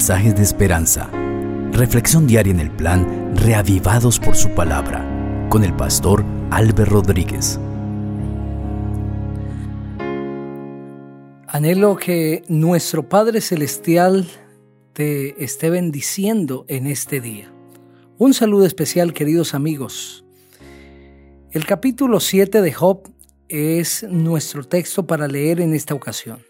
[0.00, 1.10] mensajes de esperanza.
[1.72, 5.06] Reflexión diaria en el plan Reavivados por su palabra
[5.50, 7.60] con el pastor Álvaro Rodríguez.
[11.46, 14.26] Anhelo que nuestro Padre Celestial
[14.94, 17.52] te esté bendiciendo en este día.
[18.16, 20.24] Un saludo especial queridos amigos.
[21.50, 23.02] El capítulo 7 de Job
[23.50, 26.49] es nuestro texto para leer en esta ocasión.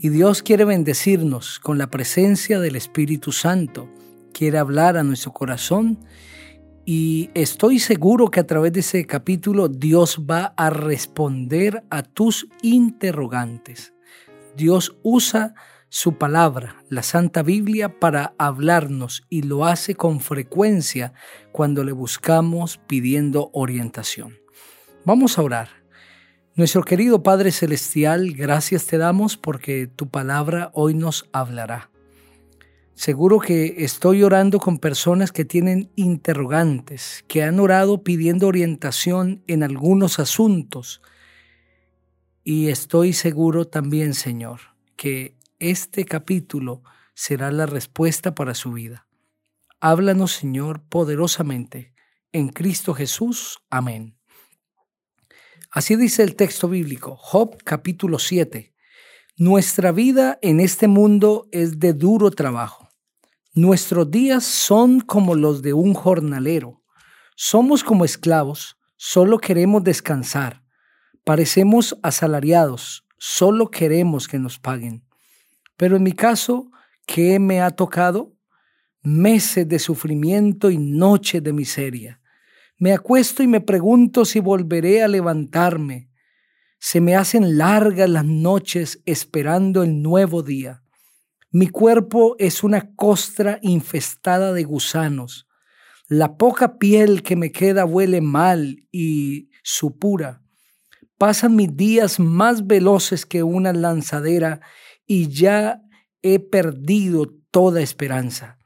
[0.00, 3.88] Y Dios quiere bendecirnos con la presencia del Espíritu Santo,
[4.32, 5.98] quiere hablar a nuestro corazón
[6.84, 12.46] y estoy seguro que a través de ese capítulo Dios va a responder a tus
[12.62, 13.92] interrogantes.
[14.56, 15.54] Dios usa
[15.88, 21.12] su palabra, la Santa Biblia, para hablarnos y lo hace con frecuencia
[21.50, 24.38] cuando le buscamos pidiendo orientación.
[25.04, 25.77] Vamos a orar.
[26.58, 31.92] Nuestro querido Padre Celestial, gracias te damos porque tu palabra hoy nos hablará.
[32.94, 39.62] Seguro que estoy orando con personas que tienen interrogantes, que han orado pidiendo orientación en
[39.62, 41.00] algunos asuntos.
[42.42, 44.58] Y estoy seguro también, Señor,
[44.96, 46.82] que este capítulo
[47.14, 49.06] será la respuesta para su vida.
[49.78, 51.94] Háblanos, Señor, poderosamente.
[52.32, 53.60] En Cristo Jesús.
[53.70, 54.17] Amén.
[55.70, 58.72] Así dice el texto bíblico, Job capítulo 7.
[59.36, 62.88] Nuestra vida en este mundo es de duro trabajo.
[63.52, 66.82] Nuestros días son como los de un jornalero.
[67.36, 70.62] Somos como esclavos, solo queremos descansar.
[71.22, 75.04] Parecemos asalariados, solo queremos que nos paguen.
[75.76, 76.70] Pero en mi caso,
[77.04, 78.34] ¿qué me ha tocado?
[79.02, 82.22] Meses de sufrimiento y noches de miseria.
[82.78, 86.10] Me acuesto y me pregunto si volveré a levantarme.
[86.78, 90.84] Se me hacen largas las noches esperando el nuevo día.
[91.50, 95.48] Mi cuerpo es una costra infestada de gusanos.
[96.06, 100.42] La poca piel que me queda huele mal y supura.
[101.16, 104.60] Pasan mis días más veloces que una lanzadera
[105.04, 105.82] y ya
[106.22, 108.56] he perdido toda esperanza.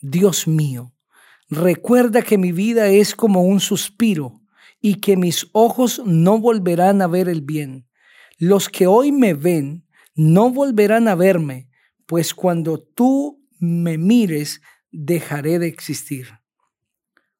[0.00, 0.95] Dios mío,
[1.48, 4.40] Recuerda que mi vida es como un suspiro
[4.80, 7.86] y que mis ojos no volverán a ver el bien.
[8.38, 9.86] Los que hoy me ven
[10.16, 11.68] no volverán a verme,
[12.06, 16.28] pues cuando tú me mires dejaré de existir.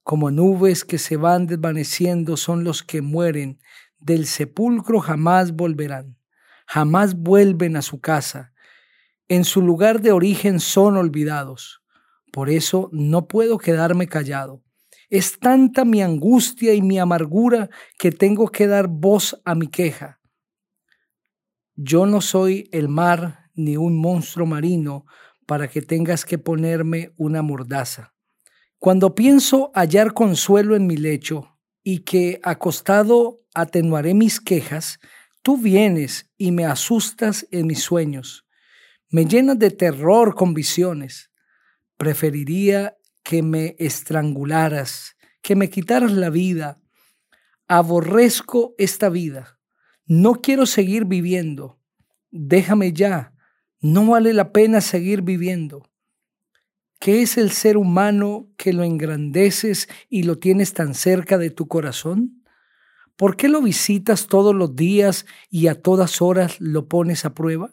[0.05, 3.59] Como nubes que se van desvaneciendo son los que mueren,
[3.99, 6.17] del sepulcro jamás volverán,
[6.67, 8.53] jamás vuelven a su casa,
[9.27, 11.83] en su lugar de origen son olvidados.
[12.37, 14.63] Por eso no puedo quedarme callado.
[15.09, 20.21] Es tanta mi angustia y mi amargura que tengo que dar voz a mi queja.
[21.77, 25.07] Yo no soy el mar ni un monstruo marino
[25.47, 28.13] para que tengas que ponerme una mordaza.
[28.79, 34.99] Cuando pienso hallar consuelo en mi lecho y que acostado atenuaré mis quejas,
[35.41, 38.45] tú vienes y me asustas en mis sueños.
[39.09, 41.31] Me llenas de terror con visiones.
[41.97, 46.81] Preferiría que me estrangularas, que me quitaras la vida.
[47.69, 49.59] Aborrezco esta vida.
[50.07, 51.81] No quiero seguir viviendo.
[52.31, 53.33] Déjame ya.
[53.81, 55.83] No vale la pena seguir viviendo.
[56.99, 61.69] ¿Qué es el ser humano que lo engrandeces y lo tienes tan cerca de tu
[61.69, 62.43] corazón?
[63.17, 67.73] ¿Por qué lo visitas todos los días y a todas horas lo pones a prueba?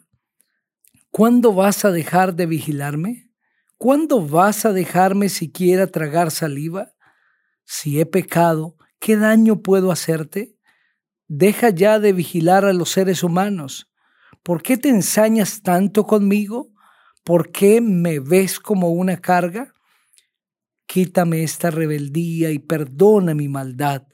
[1.10, 3.23] ¿Cuándo vas a dejar de vigilarme?
[3.84, 6.94] ¿Cuándo vas a dejarme siquiera tragar saliva?
[7.66, 10.56] Si he pecado, ¿qué daño puedo hacerte?
[11.28, 13.92] Deja ya de vigilar a los seres humanos.
[14.42, 16.72] ¿Por qué te ensañas tanto conmigo?
[17.24, 19.74] ¿Por qué me ves como una carga?
[20.86, 24.06] Quítame esta rebeldía y perdona mi maldad.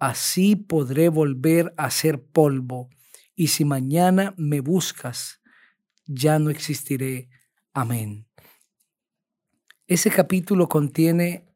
[0.00, 2.90] Así podré volver a ser polvo.
[3.36, 5.40] Y si mañana me buscas,
[6.04, 7.28] ya no existiré.
[7.72, 8.26] Amén.
[9.86, 11.46] Ese capítulo contiene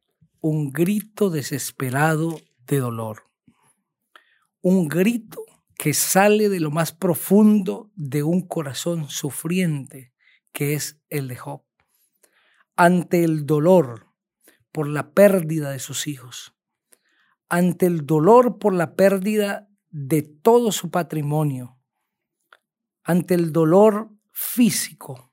[0.43, 3.23] un grito desesperado de dolor,
[4.61, 5.43] un grito
[5.79, 10.13] que sale de lo más profundo de un corazón sufriente,
[10.53, 11.63] que es el de Job,
[12.77, 14.13] ante el dolor
[14.73, 16.55] por la pérdida de sus hijos,
[17.49, 21.79] ante el dolor por la pérdida de todo su patrimonio,
[23.05, 25.33] ante el dolor físico,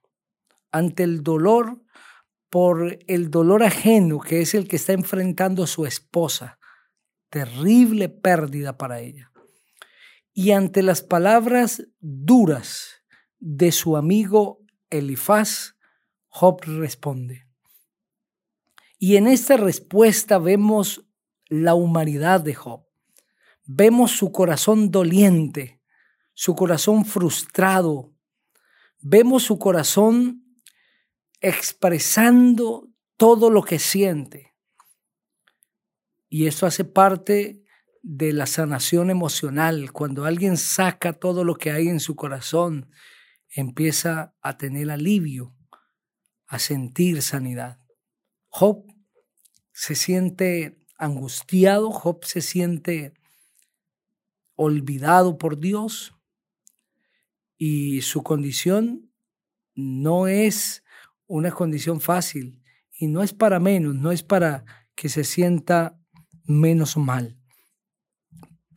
[0.71, 1.84] ante el dolor
[2.49, 6.59] por el dolor ajeno que es el que está enfrentando su esposa.
[7.29, 9.31] Terrible pérdida para ella.
[10.33, 13.03] Y ante las palabras duras
[13.39, 14.59] de su amigo
[14.89, 15.75] Elifaz,
[16.27, 17.47] Job responde.
[18.97, 21.05] Y en esta respuesta vemos
[21.47, 22.85] la humanidad de Job.
[23.65, 25.81] Vemos su corazón doliente,
[26.33, 28.13] su corazón frustrado.
[28.99, 30.44] Vemos su corazón
[31.47, 34.55] expresando todo lo que siente.
[36.27, 37.63] Y eso hace parte
[38.01, 39.91] de la sanación emocional.
[39.91, 42.89] Cuando alguien saca todo lo que hay en su corazón,
[43.49, 45.55] empieza a tener alivio,
[46.47, 47.79] a sentir sanidad.
[48.47, 48.83] Job
[49.71, 53.13] se siente angustiado, Job se siente
[54.55, 56.15] olvidado por Dios
[57.55, 59.11] y su condición
[59.75, 60.84] no es
[61.27, 62.61] una condición fácil
[62.97, 65.99] y no es para menos, no es para que se sienta
[66.45, 67.37] menos mal.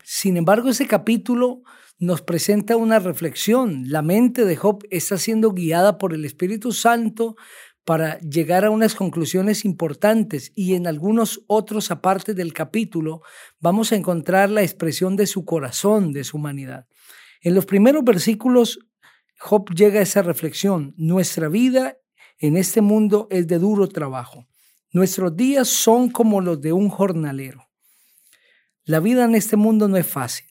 [0.03, 1.63] Sin embargo, ese capítulo
[1.99, 3.85] nos presenta una reflexión.
[3.87, 7.37] La mente de Job está siendo guiada por el Espíritu Santo
[7.85, 13.23] para llegar a unas conclusiones importantes y en algunos otros aparte del capítulo
[13.61, 16.87] vamos a encontrar la expresión de su corazón, de su humanidad.
[17.41, 18.79] En los primeros versículos,
[19.39, 20.95] Job llega a esa reflexión.
[20.97, 21.97] Nuestra vida
[22.39, 24.47] en este mundo es de duro trabajo.
[24.93, 27.69] Nuestros días son como los de un jornalero.
[28.85, 30.47] La vida en este mundo no es fácil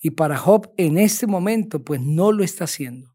[0.00, 3.14] y para Job en este momento pues no lo está haciendo.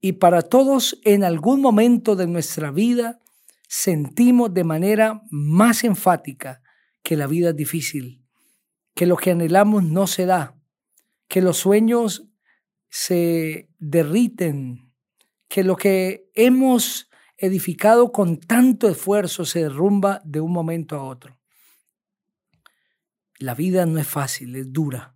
[0.00, 3.20] Y para todos en algún momento de nuestra vida
[3.68, 6.62] sentimos de manera más enfática
[7.02, 8.22] que la vida es difícil,
[8.94, 10.56] que lo que anhelamos no se da,
[11.28, 12.28] que los sueños
[12.90, 14.83] se derriten,
[15.54, 21.38] que lo que hemos edificado con tanto esfuerzo se derrumba de un momento a otro.
[23.38, 25.14] La vida no es fácil, es dura.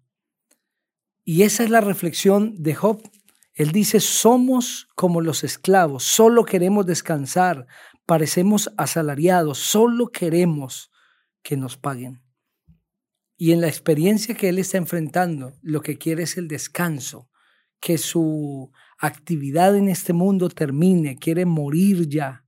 [1.24, 3.02] Y esa es la reflexión de Job.
[3.52, 7.66] Él dice, somos como los esclavos, solo queremos descansar,
[8.06, 10.92] parecemos asalariados, solo queremos
[11.42, 12.22] que nos paguen.
[13.36, 17.28] Y en la experiencia que él está enfrentando, lo que quiere es el descanso,
[17.80, 22.44] que su actividad en este mundo termine, quiere morir ya.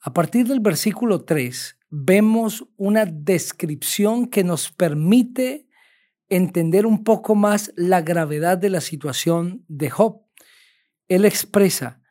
[0.00, 5.66] A partir del versículo 3 vemos una descripción que nos permite
[6.28, 10.22] entender un poco más la gravedad de la situación de Job.
[11.08, 12.02] Él expresa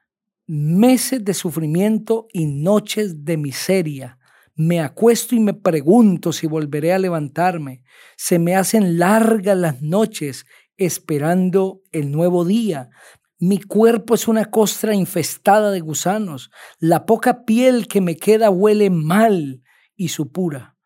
[0.48, 4.18] meses de sufrimiento y noches de miseria.
[4.56, 7.84] Me acuesto y me pregunto si volveré a levantarme.
[8.18, 10.46] Se me hacen largas las noches
[10.78, 12.90] esperando el nuevo día.
[13.40, 16.52] Mi cuerpo es una costra infestada de gusanos.
[16.80, 19.62] La poca piel que me queda huele mal
[19.96, 20.78] y supura.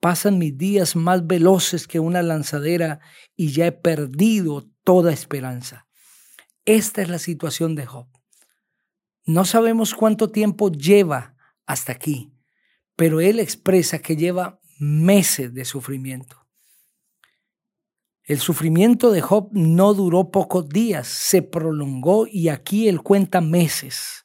[0.00, 3.00] Pasan mis días más veloces que una lanzadera
[3.36, 5.86] y ya he perdido toda esperanza.
[6.64, 8.06] Esta es la situación de Job.
[9.26, 11.36] No sabemos cuánto tiempo lleva
[11.66, 12.32] hasta aquí,
[12.96, 16.39] pero él expresa que lleva meses de sufrimiento.
[18.30, 24.24] El sufrimiento de Job no duró pocos días, se prolongó y aquí él cuenta meses.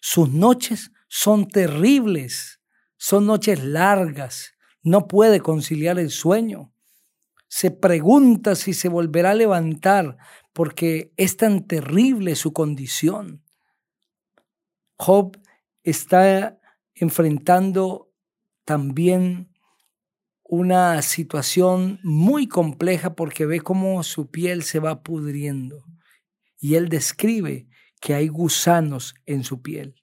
[0.00, 2.60] Sus noches son terribles,
[2.96, 6.72] son noches largas, no puede conciliar el sueño.
[7.46, 10.16] Se pregunta si se volverá a levantar
[10.52, 13.44] porque es tan terrible su condición.
[14.96, 15.38] Job
[15.84, 16.58] está
[16.92, 18.10] enfrentando
[18.64, 19.47] también
[20.50, 25.84] una situación muy compleja porque ve cómo su piel se va pudriendo.
[26.58, 27.68] Y él describe
[28.00, 30.02] que hay gusanos en su piel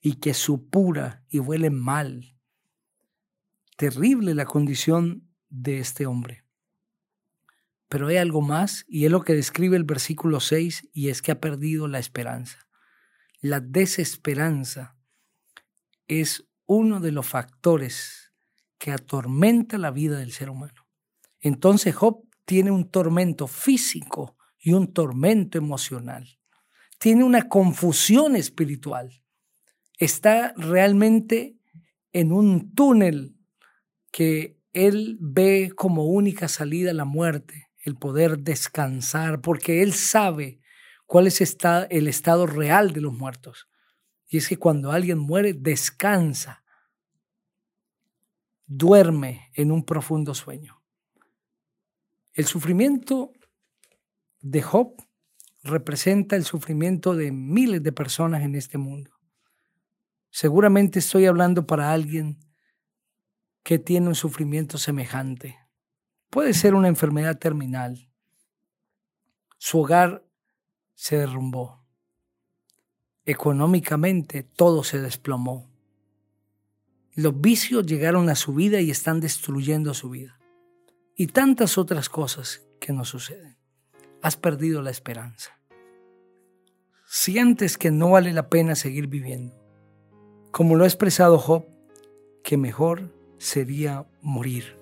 [0.00, 2.36] y que supura y huele mal.
[3.76, 6.44] Terrible la condición de este hombre.
[7.88, 11.32] Pero hay algo más y es lo que describe el versículo 6 y es que
[11.32, 12.68] ha perdido la esperanza.
[13.40, 14.96] La desesperanza
[16.06, 18.23] es uno de los factores
[18.84, 20.86] que atormenta la vida del ser humano.
[21.40, 26.28] Entonces Job tiene un tormento físico y un tormento emocional.
[26.98, 29.22] Tiene una confusión espiritual.
[29.96, 31.56] Está realmente
[32.12, 33.38] en un túnel
[34.12, 40.60] que él ve como única salida la muerte, el poder descansar, porque él sabe
[41.06, 41.40] cuál es
[41.88, 43.66] el estado real de los muertos.
[44.28, 46.63] Y es que cuando alguien muere, descansa
[48.66, 50.82] duerme en un profundo sueño.
[52.32, 53.32] El sufrimiento
[54.40, 54.94] de Job
[55.62, 59.10] representa el sufrimiento de miles de personas en este mundo.
[60.30, 62.40] Seguramente estoy hablando para alguien
[63.62, 65.58] que tiene un sufrimiento semejante.
[66.28, 68.10] Puede ser una enfermedad terminal.
[69.56, 70.26] Su hogar
[70.94, 71.86] se derrumbó.
[73.24, 75.73] Económicamente todo se desplomó.
[77.16, 80.40] Los vicios llegaron a su vida y están destruyendo su vida.
[81.14, 83.56] Y tantas otras cosas que nos suceden.
[84.20, 85.60] Has perdido la esperanza.
[87.06, 89.54] Sientes que no vale la pena seguir viviendo.
[90.50, 91.66] Como lo ha expresado Job,
[92.42, 94.76] que mejor sería morir.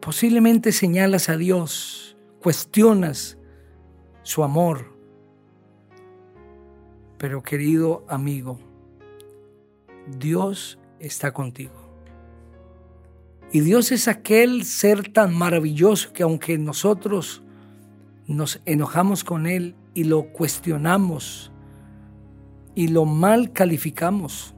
[0.00, 3.38] Posiblemente señalas a Dios, cuestionas
[4.22, 4.94] su amor.
[7.16, 8.58] Pero querido amigo,
[10.06, 11.82] Dios está contigo.
[13.52, 17.42] Y Dios es aquel ser tan maravilloso que aunque nosotros
[18.26, 21.52] nos enojamos con Él y lo cuestionamos
[22.74, 24.54] y lo mal calificamos,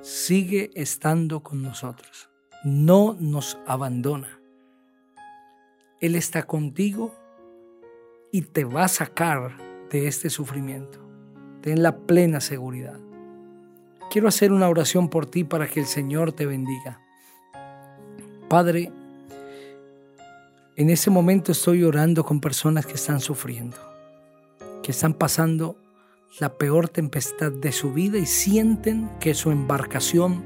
[0.00, 2.30] sigue estando con nosotros.
[2.64, 4.40] No nos abandona.
[6.00, 7.14] Él está contigo
[8.32, 9.56] y te va a sacar
[9.90, 10.98] de este sufrimiento.
[11.60, 12.98] Ten la plena seguridad.
[14.10, 17.00] Quiero hacer una oración por ti para que el Señor te bendiga.
[18.48, 18.90] Padre,
[20.74, 23.76] en ese momento estoy orando con personas que están sufriendo,
[24.82, 25.76] que están pasando
[26.40, 30.42] la peor tempestad de su vida y sienten que su embarcación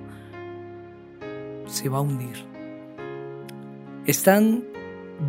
[1.67, 2.45] se va a hundir.
[4.05, 4.63] Están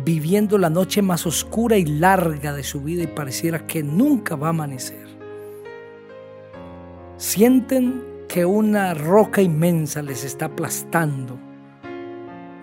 [0.04, 4.48] viviendo la noche más oscura y larga de su vida y pareciera que nunca va
[4.48, 5.06] a amanecer.
[7.16, 11.38] Sienten que una roca inmensa les está aplastando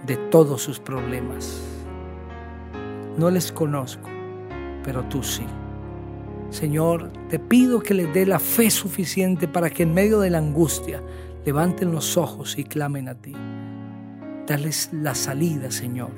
[0.06, 1.64] de todos sus problemas.
[3.18, 4.08] No les conozco,
[4.84, 5.48] pero tú sí.
[6.52, 10.38] Señor, te pido que les dé la fe suficiente para que en medio de la
[10.38, 11.02] angustia
[11.44, 13.34] levanten los ojos y clamen a ti.
[14.46, 16.12] Dales la salida, Señor.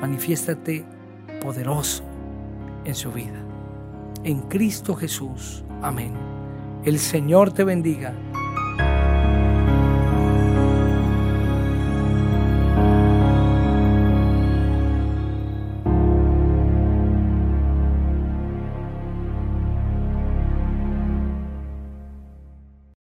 [0.00, 0.84] Manifiéstate
[1.40, 2.02] poderoso
[2.84, 3.46] en su vida.
[4.24, 5.62] En Cristo Jesús.
[5.82, 6.14] Amén.
[6.84, 8.12] El Señor te bendiga